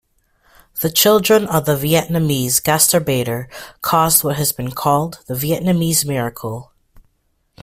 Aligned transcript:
The 0.81 0.89
children 0.89 1.45
of 1.45 1.65
the 1.65 1.73
Vietnamese 1.75 2.59
Gastarbeiter 2.59 3.47
caused 3.83 4.23
what 4.23 4.37
has 4.37 4.51
been 4.51 4.71
called 4.71 5.19
the 5.27 5.35
"Vietnamese 5.35 6.07
miracle". 6.07 6.71